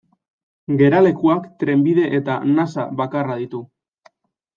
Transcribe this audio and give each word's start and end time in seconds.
Geralekuak 0.77 1.43
trenbide 1.63 2.05
eta 2.21 2.39
nasa 2.61 2.87
bakarra 3.03 3.37
ditu. 3.43 3.63